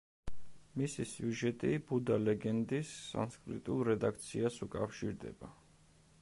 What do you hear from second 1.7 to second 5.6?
ბუდა ლეგენდის სანსკრიტულ რედაქციას უკავშირდება.